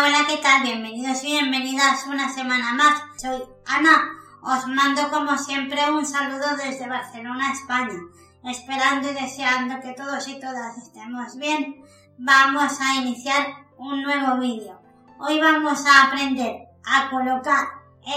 Hola, 0.00 0.26
¿qué 0.28 0.36
tal? 0.36 0.62
Bienvenidos 0.62 1.24
y 1.24 1.32
bienvenidas 1.32 2.06
una 2.06 2.28
semana 2.28 2.72
más. 2.72 3.02
Soy 3.16 3.42
Ana. 3.66 4.12
Os 4.42 4.68
mando 4.68 5.10
como 5.10 5.36
siempre 5.36 5.90
un 5.90 6.06
saludo 6.06 6.56
desde 6.56 6.88
Barcelona, 6.88 7.52
España. 7.52 7.98
Esperando 8.44 9.10
y 9.10 9.14
deseando 9.14 9.80
que 9.80 9.94
todos 9.94 10.28
y 10.28 10.38
todas 10.38 10.78
estemos 10.78 11.36
bien, 11.36 11.82
vamos 12.16 12.78
a 12.80 12.94
iniciar 13.00 13.48
un 13.76 14.02
nuevo 14.02 14.36
vídeo. 14.38 14.80
Hoy 15.18 15.40
vamos 15.40 15.84
a 15.84 16.04
aprender 16.06 16.68
a 16.86 17.10
colocar 17.10 17.66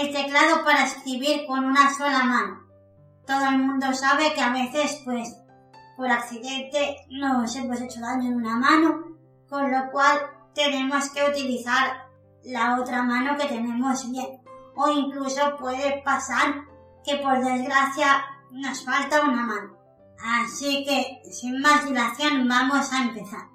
el 0.00 0.12
teclado 0.12 0.64
para 0.64 0.84
escribir 0.84 1.46
con 1.48 1.64
una 1.64 1.92
sola 1.92 2.22
mano. 2.22 2.60
Todo 3.26 3.46
el 3.46 3.58
mundo 3.58 3.92
sabe 3.92 4.32
que 4.34 4.40
a 4.40 4.52
veces, 4.52 5.02
pues, 5.04 5.36
por 5.96 6.08
accidente 6.08 6.98
nos 7.10 7.56
hemos 7.56 7.80
hecho 7.80 8.00
daño 8.00 8.28
en 8.28 8.36
una 8.36 8.56
mano, 8.56 9.02
con 9.48 9.68
lo 9.68 9.90
cual 9.90 10.20
tenemos 10.54 11.10
que 11.10 11.24
utilizar 11.24 12.08
la 12.44 12.80
otra 12.80 13.02
mano 13.02 13.36
que 13.36 13.46
tenemos 13.46 14.10
bien. 14.10 14.40
O 14.74 14.90
incluso 14.90 15.56
puede 15.58 16.02
pasar 16.02 16.64
que 17.04 17.16
por 17.16 17.44
desgracia 17.44 18.24
nos 18.50 18.84
falta 18.84 19.22
una 19.22 19.42
mano. 19.42 19.76
Así 20.24 20.84
que, 20.84 21.22
sin 21.30 21.60
más 21.60 21.84
dilación, 21.84 22.46
vamos 22.48 22.92
a 22.92 23.02
empezar. 23.02 23.48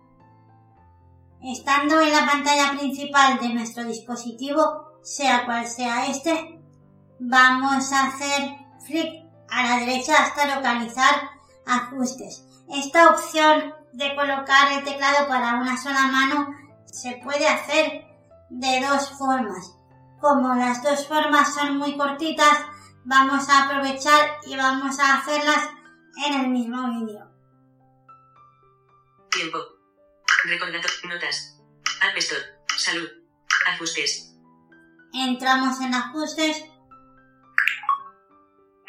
Estando 1.42 2.02
en 2.02 2.12
la 2.12 2.26
pantalla 2.26 2.72
principal 2.78 3.40
de 3.40 3.54
nuestro 3.54 3.86
dispositivo, 3.86 5.00
sea 5.02 5.46
cual 5.46 5.66
sea 5.68 6.08
este, 6.08 6.60
vamos 7.20 7.92
a 7.94 8.08
hacer 8.08 8.58
flick 8.86 9.24
a 9.50 9.64
la 9.64 9.78
derecha 9.78 10.16
hasta 10.18 10.56
localizar 10.56 11.30
ajustes. 11.66 12.44
Esta 12.70 13.10
opción 13.12 13.74
de 13.94 14.16
colocar 14.16 14.74
el 14.74 14.84
teclado 14.84 15.28
para 15.28 15.56
una 15.56 15.82
sola 15.82 16.08
mano 16.08 16.50
se 17.02 17.20
puede 17.24 17.48
hacer 17.48 18.06
de 18.50 18.82
dos 18.82 19.10
formas. 19.18 19.76
Como 20.20 20.56
las 20.56 20.82
dos 20.82 21.08
formas 21.08 21.54
son 21.54 21.78
muy 21.78 21.96
cortitas, 21.96 22.66
vamos 23.06 23.48
a 23.50 23.66
aprovechar 23.66 24.38
y 24.46 24.56
vamos 24.56 25.00
a 25.00 25.18
hacerlas 25.18 25.70
en 26.26 26.42
el 26.42 26.48
mismo 26.50 26.90
vídeo. 27.00 27.28
Tiempo. 29.30 29.60
Recordatorio. 30.46 31.10
Notas. 31.10 31.62
App 32.02 32.18
Store. 32.18 32.42
Salud. 32.78 33.10
Ajustes. 33.68 34.34
Entramos 35.14 35.80
en 35.82 35.94
ajustes, 35.94 36.64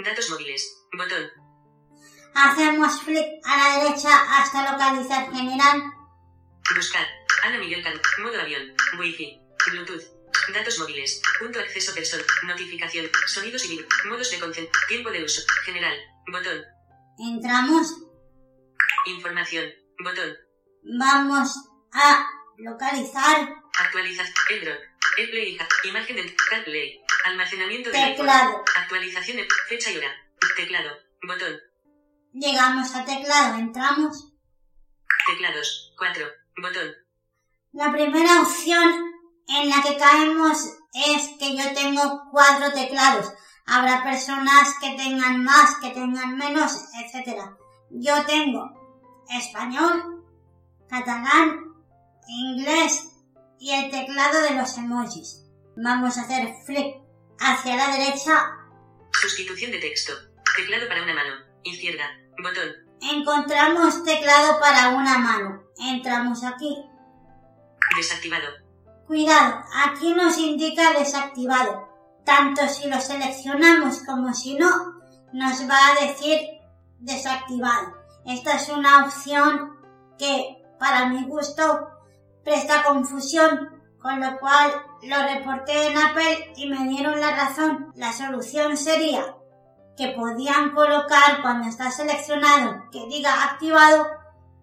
Datos 0.05 0.31
móviles. 0.31 0.86
Botón. 0.97 1.27
hacemos 2.34 3.03
flick 3.03 3.27
a 3.45 3.56
la 3.56 3.83
derecha 3.83 4.11
hasta 4.39 4.70
localizar 4.70 5.33
general, 5.33 5.83
Buscar. 6.77 7.17
Ana 7.42 7.58
Miguel 7.58 7.83
Can. 7.83 8.00
Modo 8.19 8.41
avión. 8.41 8.75
Wi-Fi. 8.98 9.41
Bluetooth. 9.70 10.05
Datos 10.55 10.79
móviles. 10.79 11.20
Punto 11.39 11.61
acceso 11.61 11.95
persona. 11.95 12.23
Notificación. 12.45 13.08
Sonidos 13.27 13.64
y 13.67 13.77
link. 13.77 13.86
Modos 14.07 14.30
de 14.30 14.39
concent. 14.39 14.68
Tiempo 14.89 15.11
de 15.11 15.24
uso. 15.24 15.42
General. 15.64 15.96
Botón. 16.33 16.63
entramos, 17.18 17.86
Información. 19.07 19.67
Botón. 20.05 20.36
vamos 20.98 21.48
a 21.92 22.27
localizar 22.58 23.58
Actualizar. 23.79 24.27
AirDrop. 24.51 24.80
AirPlay. 25.18 25.58
Imagen 25.84 26.17
del 26.17 26.34
CarPlay. 26.51 27.01
Almacenamiento 27.24 27.90
iPhone. 27.90 28.17
teclado. 28.17 28.64
Actualización 28.77 29.36
de 29.36 29.48
fecha 29.68 29.90
y 29.90 29.98
hora. 29.98 30.13
Teclado. 30.57 30.90
Botón. 31.23 31.61
Llegamos 32.33 32.95
a 32.95 33.05
teclado, 33.05 33.58
entramos. 33.58 34.33
Teclados. 35.27 35.95
4. 35.96 36.27
Botón. 36.63 36.95
La 37.73 37.92
primera 37.92 38.40
opción 38.40 39.12
en 39.46 39.68
la 39.68 39.83
que 39.83 39.96
caemos 39.96 40.58
es 40.95 41.29
que 41.39 41.56
yo 41.56 41.73
tengo 41.74 42.23
cuatro 42.30 42.73
teclados. 42.73 43.33
Habrá 43.67 44.02
personas 44.02 44.74
que 44.80 44.96
tengan 44.96 45.45
más, 45.45 45.77
que 45.77 45.90
tengan 45.90 46.36
menos, 46.36 46.73
etc. 46.98 47.42
Yo 47.90 48.24
tengo 48.24 48.70
español, 49.28 50.24
catalán, 50.89 51.74
inglés 52.27 53.11
y 53.58 53.73
el 53.73 53.90
teclado 53.90 54.40
de 54.42 54.55
los 54.55 54.77
emojis. 54.78 55.45
Vamos 55.77 56.17
a 56.17 56.23
hacer 56.23 56.55
flick 56.64 56.96
hacia 57.39 57.77
la 57.77 57.96
derecha. 57.96 58.46
Sustitución 59.12 59.73
de 59.73 59.78
texto. 59.78 60.12
Teclado 60.57 60.89
para 60.89 61.02
una 61.02 61.14
mano. 61.14 61.34
Izquierda. 61.64 62.05
Botón. 62.42 62.70
Encontramos 63.01 64.02
teclado 64.05 64.58
para 64.58 64.89
una 64.89 65.18
mano. 65.18 65.62
Entramos 65.78 66.42
aquí. 66.45 66.77
Desactivado. 67.97 68.47
Cuidado, 69.07 69.65
aquí 69.87 70.13
nos 70.15 70.39
indica 70.39 70.93
desactivado. 70.93 71.89
Tanto 72.25 72.69
si 72.69 72.89
lo 72.89 73.01
seleccionamos 73.01 74.01
como 74.05 74.35
si 74.35 74.55
no, 74.55 75.01
nos 75.33 75.69
va 75.69 75.79
a 75.89 76.07
decir 76.07 76.39
desactivado. 76.99 77.97
Esta 78.27 78.57
es 78.57 78.69
una 78.69 79.05
opción 79.05 79.79
que, 80.19 80.63
para 80.79 81.07
mi 81.07 81.25
gusto, 81.25 81.89
presta 82.45 82.85
confusión, 82.85 83.71
con 83.99 84.20
lo 84.20 84.39
cual 84.39 84.70
lo 85.03 85.23
reporté 85.23 85.89
en 85.89 85.99
Apple 85.99 86.53
y 86.57 86.69
me 86.69 86.89
dieron 86.89 87.19
la 87.20 87.35
razón. 87.35 87.93
La 87.97 88.13
solución 88.13 88.77
sería 88.77 89.35
que 89.97 90.09
podían 90.09 90.73
colocar 90.75 91.43
cuando 91.43 91.69
está 91.69 91.91
seleccionado 91.91 92.85
que 92.93 93.07
diga 93.07 93.45
activado 93.45 94.07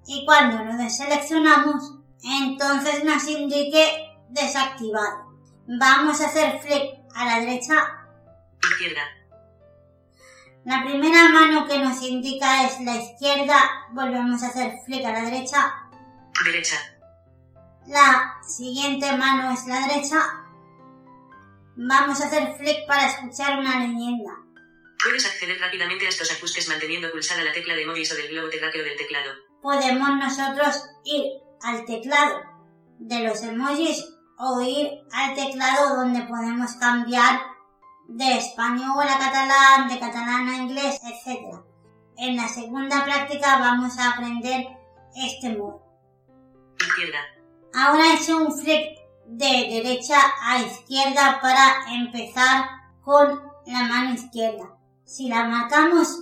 y 0.05 0.25
cuando 0.25 0.63
lo 0.63 0.77
deseleccionamos, 0.77 1.94
entonces 2.23 3.03
nos 3.03 3.27
indique 3.27 4.15
desactivado. 4.29 5.25
Vamos 5.67 6.21
a 6.21 6.27
hacer 6.27 6.59
flick 6.59 6.99
a 7.15 7.25
la 7.25 7.39
derecha. 7.39 8.07
Izquierda. 8.61 9.01
La 10.65 10.83
primera 10.83 11.29
mano 11.29 11.67
que 11.67 11.79
nos 11.79 12.01
indica 12.01 12.65
es 12.65 12.81
la 12.81 12.95
izquierda. 12.95 13.87
Volvemos 13.91 14.41
a 14.43 14.47
hacer 14.47 14.73
flick 14.85 15.05
a 15.05 15.11
la 15.11 15.21
derecha. 15.21 15.73
Derecha. 16.43 16.77
La 17.87 18.35
siguiente 18.41 19.15
mano 19.15 19.53
es 19.53 19.67
la 19.67 19.87
derecha. 19.87 20.17
Vamos 21.75 22.19
a 22.21 22.25
hacer 22.27 22.55
flick 22.57 22.87
para 22.87 23.07
escuchar 23.07 23.59
una 23.59 23.79
leyenda. 23.79 24.33
Puedes 25.03 25.25
acceder 25.25 25.59
rápidamente 25.59 26.07
a 26.07 26.09
estos 26.09 26.31
ajustes 26.31 26.67
manteniendo 26.67 27.11
pulsada 27.11 27.43
la 27.43 27.53
tecla 27.53 27.75
de 27.75 27.83
emojis 27.83 28.11
o 28.11 28.15
del 28.15 28.29
globo 28.29 28.49
terráqueo 28.49 28.83
del 28.83 28.97
teclado. 28.97 29.33
Podemos 29.61 30.09
nosotros 30.17 30.83
ir 31.03 31.44
al 31.65 31.85
teclado 31.85 32.41
de 32.99 33.19
los 33.27 33.41
emojis 33.43 34.05
o 34.37 34.61
ir 34.61 34.89
al 35.11 35.33
teclado 35.35 35.97
donde 35.97 36.21
podemos 36.23 36.73
cambiar 36.73 37.41
de 38.07 38.37
español 38.37 39.03
a 39.07 39.17
catalán, 39.17 39.87
de 39.89 39.99
catalán 39.99 40.47
a 40.47 40.57
inglés, 40.57 40.99
etc. 41.03 41.59
En 42.17 42.35
la 42.37 42.47
segunda 42.47 43.03
práctica 43.03 43.57
vamos 43.59 43.97
a 43.97 44.11
aprender 44.11 44.67
este 45.15 45.49
modo. 45.57 45.81
Izquierda. 46.79 47.19
Ahora 47.73 48.07
he 48.07 48.15
hecho 48.15 48.37
un 48.37 48.51
flick 48.57 48.99
de 49.27 49.81
derecha 49.81 50.17
a 50.41 50.61
izquierda 50.61 51.39
para 51.41 51.93
empezar 51.93 52.65
con 53.01 53.41
la 53.65 53.83
mano 53.83 54.13
izquierda. 54.13 54.77
Si 55.05 55.27
la 55.27 55.45
marcamos, 55.45 56.19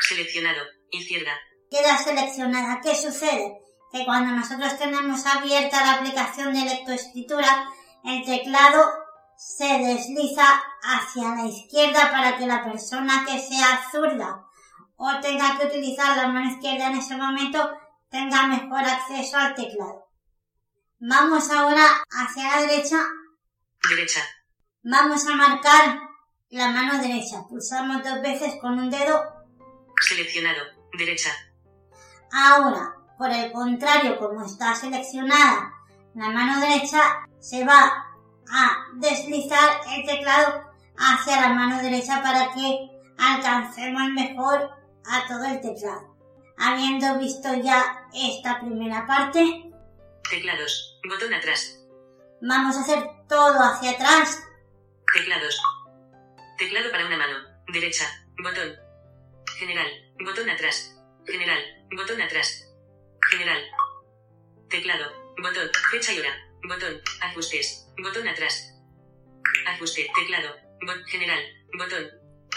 Seleccionado. 0.00 0.62
Izquierda. 0.90 1.32
queda 1.70 1.96
seleccionada. 1.98 2.80
¿Qué 2.80 2.94
sucede? 2.96 3.59
Que 3.92 4.04
cuando 4.04 4.32
nosotros 4.32 4.78
tenemos 4.78 5.26
abierta 5.26 5.84
la 5.84 5.94
aplicación 5.94 6.52
de 6.54 6.64
lectoescritura, 6.64 7.68
el 8.04 8.24
teclado 8.24 8.84
se 9.36 9.64
desliza 9.64 10.44
hacia 10.82 11.34
la 11.34 11.46
izquierda 11.46 12.10
para 12.10 12.36
que 12.36 12.46
la 12.46 12.62
persona 12.62 13.24
que 13.26 13.40
sea 13.40 13.88
zurda 13.90 14.44
o 14.96 15.20
tenga 15.20 15.58
que 15.58 15.66
utilizar 15.66 16.16
la 16.16 16.28
mano 16.28 16.50
izquierda 16.50 16.88
en 16.88 16.98
ese 16.98 17.16
momento 17.16 17.70
tenga 18.10 18.46
mejor 18.46 18.80
acceso 18.80 19.38
al 19.38 19.54
teclado. 19.54 20.10
Vamos 20.98 21.50
ahora 21.50 21.86
hacia 22.10 22.44
la 22.44 22.60
derecha. 22.66 22.98
Derecha. 23.88 24.20
Vamos 24.82 25.26
a 25.26 25.34
marcar 25.34 26.00
la 26.50 26.68
mano 26.68 27.00
derecha. 27.00 27.42
Pulsamos 27.48 28.02
dos 28.04 28.20
veces 28.20 28.56
con 28.60 28.78
un 28.78 28.90
dedo. 28.90 29.22
Seleccionado. 30.06 30.60
Derecha. 30.98 31.30
Ahora, 32.30 32.94
por 33.20 33.30
el 33.30 33.52
contrario, 33.52 34.18
como 34.18 34.46
está 34.46 34.74
seleccionada 34.74 35.74
la 36.14 36.30
mano 36.30 36.58
derecha 36.58 37.26
se 37.38 37.66
va 37.66 38.06
a 38.50 38.86
deslizar 38.94 39.80
el 39.94 40.06
teclado 40.06 40.64
hacia 40.96 41.40
la 41.42 41.50
mano 41.50 41.82
derecha 41.82 42.22
para 42.22 42.50
que 42.54 42.88
alcancemos 43.18 44.08
mejor 44.12 44.70
a 45.04 45.28
todo 45.28 45.44
el 45.44 45.60
teclado. 45.60 46.16
Habiendo 46.56 47.18
visto 47.18 47.54
ya 47.62 48.08
esta 48.14 48.58
primera 48.60 49.06
parte, 49.06 49.70
Teclados. 50.30 50.98
Botón 51.06 51.34
atrás. 51.34 51.78
vamos 52.40 52.76
a 52.76 52.80
hacer 52.80 53.04
todo 53.28 53.58
hacia 53.60 53.90
atrás. 53.90 54.42
Teclados. 55.12 55.60
Teclado 56.56 56.90
para 56.90 57.06
una 57.06 57.18
mano. 57.18 57.34
Derecha. 57.70 58.06
Botón. 58.42 58.76
General. 59.58 59.88
Botón 60.24 60.48
atrás. 60.48 60.96
General. 61.26 61.58
Botón 61.96 62.22
atrás. 62.22 62.69
General. 63.30 63.62
Teclado. 64.68 65.06
Botón. 65.42 65.68
Fecha 65.90 66.12
y 66.12 66.20
hora. 66.20 66.30
Botón. 66.68 67.00
Ajustes. 67.22 67.88
Botón 68.02 68.28
atrás. 68.28 68.74
Ajuste. 69.68 70.08
Teclado. 70.14 70.54
Bot. 70.86 71.04
General. 71.06 71.40
Botón. 71.78 72.06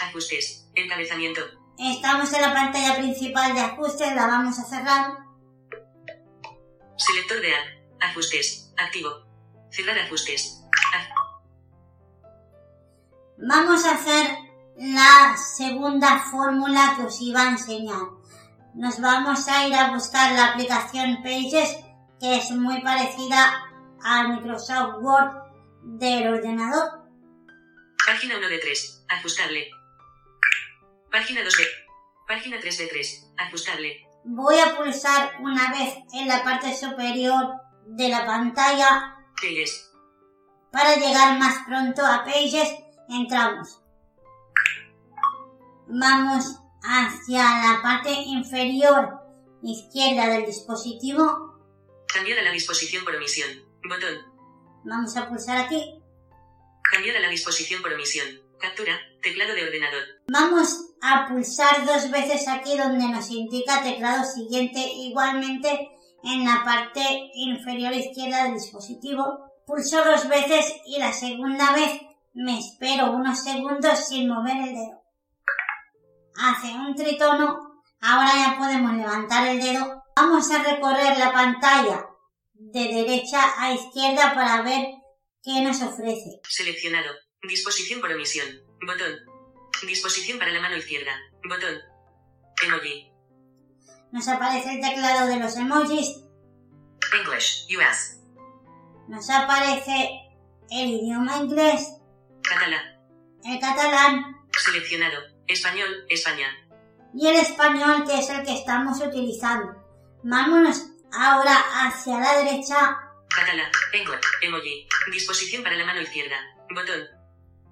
Ajustes. 0.00 0.68
Encabezamiento. 0.74 1.40
Estamos 1.78 2.32
en 2.32 2.42
la 2.42 2.52
pantalla 2.54 2.96
principal 2.96 3.52
de 3.54 3.60
ajustes, 3.60 4.14
la 4.14 4.26
vamos 4.28 4.58
a 4.60 4.64
cerrar. 4.64 5.18
Selector 6.96 7.40
de 7.40 7.54
app. 7.54 7.66
Ajustes. 8.00 8.72
Activo. 8.76 9.10
Cerrar 9.70 9.98
ajustes. 9.98 10.60
Aj- 10.92 11.10
Vamos 13.36 13.84
a 13.84 13.94
hacer 13.94 14.36
la 14.76 15.36
segunda 15.36 16.18
fórmula 16.30 16.94
que 16.96 17.02
os 17.06 17.20
iba 17.20 17.42
a 17.42 17.50
enseñar. 17.50 18.02
Nos 18.74 19.00
vamos 19.00 19.46
a 19.46 19.68
ir 19.68 19.74
a 19.74 19.92
buscar 19.92 20.32
la 20.32 20.46
aplicación 20.46 21.22
Pages, 21.22 21.78
que 22.18 22.38
es 22.38 22.50
muy 22.50 22.82
parecida 22.82 23.70
al 24.02 24.34
Microsoft 24.34 24.96
Word 25.00 25.30
del 25.84 26.34
ordenador. 26.34 27.04
Página 28.04 28.36
1 28.36 28.48
de 28.48 28.58
3. 28.58 29.04
Ajustable. 29.10 29.70
Página 31.08 31.44
2 31.44 31.56
de. 31.56 31.64
Página 32.26 32.58
3 32.58 32.78
de 32.78 32.86
3. 32.88 33.32
Ajustable. 33.38 34.08
Voy 34.24 34.58
a 34.58 34.76
pulsar 34.76 35.34
una 35.40 35.70
vez 35.70 35.94
en 36.12 36.26
la 36.26 36.42
parte 36.42 36.74
superior 36.74 37.54
de 37.86 38.08
la 38.08 38.26
pantalla 38.26 39.18
Pages. 39.40 39.92
para 40.72 40.96
llegar 40.96 41.38
más 41.38 41.58
pronto 41.64 42.04
a 42.04 42.24
Pages. 42.24 42.74
Entramos. 43.08 43.80
Vamos 45.86 46.63
hacia 46.84 47.42
la 47.42 47.80
parte 47.82 48.10
inferior 48.10 49.20
izquierda 49.62 50.28
del 50.28 50.46
dispositivo. 50.46 51.54
Cambiar 52.06 52.38
a 52.38 52.42
la 52.42 52.52
disposición 52.52 53.04
por 53.04 53.16
omisión. 53.16 53.48
Botón. 53.88 54.34
Vamos 54.84 55.16
a 55.16 55.28
pulsar 55.28 55.56
aquí. 55.56 56.02
Cambiar 56.92 57.16
a 57.16 57.20
la 57.20 57.28
disposición 57.28 57.82
por 57.82 57.92
omisión. 57.92 58.26
Captura. 58.60 58.98
Teclado 59.22 59.54
de 59.54 59.64
ordenador. 59.64 60.02
Vamos 60.28 60.94
a 61.00 61.26
pulsar 61.28 61.86
dos 61.86 62.10
veces 62.10 62.46
aquí 62.48 62.76
donde 62.76 63.08
nos 63.08 63.30
indica 63.30 63.82
teclado 63.82 64.24
siguiente 64.24 64.80
igualmente 64.80 65.90
en 66.22 66.44
la 66.44 66.62
parte 66.64 67.00
inferior 67.34 67.92
izquierda 67.94 68.44
del 68.44 68.54
dispositivo. 68.54 69.50
Pulso 69.66 70.04
dos 70.04 70.28
veces 70.28 70.74
y 70.86 70.98
la 70.98 71.12
segunda 71.12 71.72
vez 71.72 72.00
me 72.34 72.58
espero 72.58 73.12
unos 73.12 73.42
segundos 73.42 74.08
sin 74.08 74.28
mover 74.28 74.56
el 74.56 74.74
dedo. 74.74 75.03
Hace 76.36 76.68
un 76.72 76.94
tritono. 76.94 77.82
Ahora 78.00 78.30
ya 78.34 78.56
podemos 78.58 78.92
levantar 78.94 79.46
el 79.48 79.60
dedo. 79.60 80.02
Vamos 80.16 80.50
a 80.50 80.62
recorrer 80.62 81.18
la 81.18 81.32
pantalla 81.32 82.06
de 82.54 82.80
derecha 82.80 83.40
a 83.58 83.72
izquierda 83.72 84.34
para 84.34 84.62
ver 84.62 84.86
qué 85.42 85.60
nos 85.62 85.80
ofrece. 85.82 86.40
Seleccionado. 86.48 87.10
Disposición 87.42 88.00
por 88.00 88.12
omisión. 88.12 88.46
Botón. 88.86 89.16
Disposición 89.86 90.38
para 90.38 90.52
la 90.52 90.60
mano 90.60 90.76
izquierda. 90.76 91.12
Botón. 91.48 91.78
Emoji. 92.64 93.10
Nos 94.12 94.28
aparece 94.28 94.74
el 94.74 94.80
teclado 94.80 95.26
de 95.26 95.36
los 95.40 95.56
emojis 95.56 96.24
English. 97.12 97.66
US. 97.76 98.20
Nos 99.08 99.28
aparece 99.30 100.10
el 100.70 100.88
idioma 100.88 101.36
inglés, 101.38 101.88
Catalán. 102.42 102.82
el 103.44 103.60
catalán 103.60 104.36
Seleccionado. 104.56 105.33
Español. 105.46 106.04
España. 106.08 106.48
y 107.16 107.28
el 107.28 107.36
español 107.36 108.04
que 108.06 108.18
es 108.18 108.28
el 108.30 108.44
que 108.44 108.54
estamos 108.54 109.00
utilizando. 109.00 109.72
Vámonos 110.24 110.86
ahora 111.12 111.56
hacia 111.82 112.18
la 112.18 112.38
derecha. 112.38 112.98
Catalán. 113.28 113.70
English. 113.92 114.20
Emoji. 114.42 114.88
Disposición 115.12 115.62
para 115.62 115.76
la 115.76 115.84
mano 115.84 116.00
izquierda. 116.00 116.36
Botón. 116.74 117.04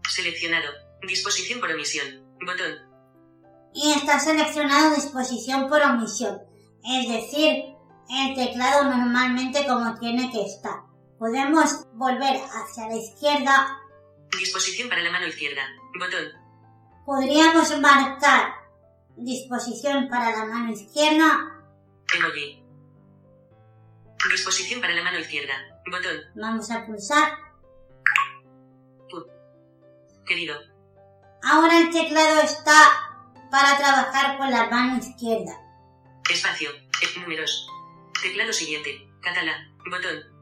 Seleccionado. 0.09 0.71
Disposición 1.03 1.61
por 1.61 1.71
omisión. 1.73 2.07
Botón. 2.45 2.93
y 3.75 3.93
está 3.93 4.19
seleccionado 4.21 4.95
disposición 4.95 5.69
por 5.69 5.81
omisión, 5.83 6.43
es 6.85 7.09
decir, 7.09 7.65
el 8.11 8.35
teclado 8.35 8.85
normalmente 8.85 9.67
como 9.67 9.99
tiene 9.99 10.31
que 10.31 10.43
estar. 10.43 10.83
Podemos 11.19 11.87
volver 11.95 12.37
hacia 12.37 12.89
la 12.89 12.97
izquierda, 12.97 13.79
Disposición 14.39 14.89
para 14.89 15.03
la 15.03 15.11
mano 15.11 15.27
izquierda. 15.27 15.63
Botón. 15.99 16.42
Podríamos 17.05 17.79
marcar 17.81 18.55
disposición 19.17 20.09
para 20.09 20.31
la 20.31 20.45
mano 20.47 20.73
izquierda, 20.73 21.53
Emoji. 22.15 22.63
Disposición 24.31 24.81
para 24.81 24.95
la 24.95 25.03
mano 25.03 25.19
izquierda. 25.19 25.55
Botón. 25.91 26.17
vamos 26.35 26.71
a 26.71 26.87
pulsar. 26.87 27.39
Querido. 30.27 30.57
Ahora 31.43 31.81
el 31.81 31.91
teclado 31.91 32.41
está 32.43 32.73
para 33.51 33.77
trabajar 33.77 34.39
con 34.39 34.51
la 34.51 34.69
mano 34.69 34.99
izquierda. 34.99 35.53
Espacio. 36.31 36.71
Números. 37.21 37.69
Teclado 38.23 38.53
siguiente. 38.53 39.09
Catalán. 39.21 39.77
Botón. 39.91 40.33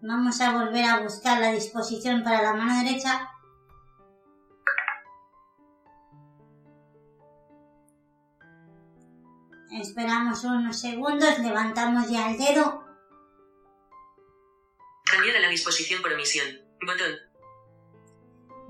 Vamos 0.00 0.40
a 0.40 0.52
volver 0.52 0.84
a 0.84 1.00
buscar 1.00 1.40
la 1.40 1.52
disposición 1.52 2.22
para 2.22 2.42
la 2.42 2.54
mano 2.54 2.82
derecha. 2.82 3.30
Esperamos 9.70 10.44
unos 10.44 10.80
segundos, 10.80 11.38
levantamos 11.40 12.08
ya 12.08 12.30
el 12.30 12.38
dedo. 12.38 12.84
Cambiar 15.04 15.36
a 15.36 15.40
la 15.40 15.48
disposición 15.48 16.00
por 16.00 16.12
omisión. 16.12 16.46
Botón. 16.80 17.16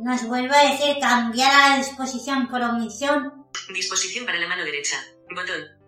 Nos 0.00 0.26
vuelve 0.26 0.54
a 0.56 0.72
decir 0.72 0.96
cambiar 1.00 1.52
a 1.52 1.68
la 1.70 1.76
disposición 1.76 2.48
por 2.48 2.62
omisión. 2.62 3.46
Disposición 3.72 4.26
para 4.26 4.38
la 4.38 4.48
mano 4.48 4.64
derecha. 4.64 4.96
Botón. 5.32 5.78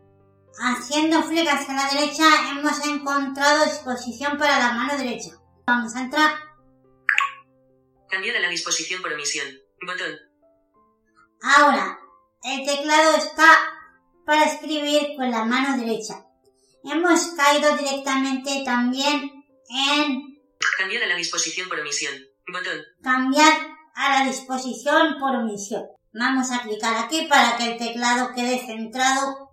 Haciendo 0.63 1.23
flick 1.25 1.49
hacia 1.49 1.75
la 1.75 1.89
derecha 1.91 2.51
hemos 2.51 2.87
encontrado 2.87 3.65
disposición 3.65 4.39
para 4.39 4.59
la 4.61 4.73
mano 4.73 4.97
derecha. 4.97 5.31
Vamos 5.67 5.95
a 5.97 6.03
entrar. 6.03 6.35
Cambiar 8.09 8.37
a 8.37 8.41
la 8.41 8.49
disposición 8.49 9.03
por 9.03 9.13
omisión. 9.13 9.47
Botón. 9.85 10.13
Ahora, 11.43 11.99
el 12.45 12.65
teclado 12.65 13.17
está 13.17 13.80
para 14.31 14.45
escribir 14.45 15.17
con 15.17 15.29
la 15.29 15.45
mano 15.45 15.77
derecha. 15.77 16.25
Hemos 16.85 17.33
caído 17.37 17.77
directamente 17.77 18.63
también 18.65 19.45
en 19.69 20.39
Cambiar 20.79 21.03
a 21.03 21.07
la 21.09 21.17
disposición 21.17 21.69
por 21.69 21.81
omisión. 21.81 22.15
Botón. 22.47 22.81
cambiar 23.03 23.53
a 23.93 24.21
la 24.21 24.29
disposición 24.31 25.19
por 25.19 25.35
omisión. 25.35 25.83
Vamos 26.13 26.53
a 26.53 26.63
clicar 26.63 26.97
aquí 27.05 27.27
para 27.29 27.57
que 27.57 27.73
el 27.73 27.79
teclado 27.79 28.33
quede 28.33 28.65
centrado. 28.65 29.51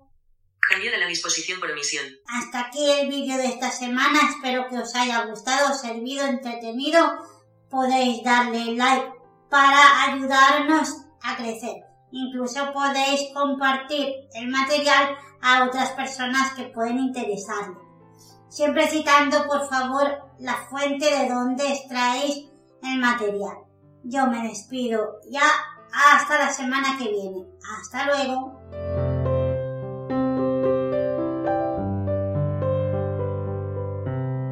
Cambiar 0.69 0.93
a 0.93 0.99
la 0.99 1.07
disposición 1.07 1.59
por 1.59 1.71
omisión. 1.71 2.05
Hasta 2.27 2.67
aquí 2.67 2.87
el 2.87 3.09
vídeo 3.09 3.35
de 3.37 3.47
esta 3.47 3.71
semana. 3.71 4.29
Espero 4.29 4.67
que 4.69 4.77
os 4.77 4.93
haya 4.93 5.25
gustado, 5.25 5.73
servido, 5.73 6.23
entretenido. 6.27 7.17
Podéis 7.71 8.23
darle 8.23 8.75
like 8.75 9.11
para 9.49 10.03
ayudarnos 10.03 10.97
a 11.23 11.35
crecer. 11.35 11.86
Incluso 12.11 12.71
podéis 12.73 13.33
compartir 13.33 14.27
el 14.33 14.47
material 14.49 15.15
a 15.41 15.65
otras 15.65 15.91
personas 15.91 16.53
que 16.53 16.65
pueden 16.65 16.99
interesarle. 16.99 17.75
Siempre 18.49 18.87
citando, 18.87 19.45
por 19.47 19.67
favor, 19.69 20.31
la 20.39 20.55
fuente 20.69 21.05
de 21.05 21.29
donde 21.29 21.73
extraéis 21.73 22.49
el 22.81 22.99
material. 22.99 23.57
Yo 24.03 24.27
me 24.27 24.47
despido 24.47 25.19
ya 25.29 25.43
hasta 25.91 26.39
la 26.39 26.51
semana 26.51 26.97
que 26.97 27.09
viene. 27.09 27.45
Hasta 27.79 28.05
luego. 28.05 28.56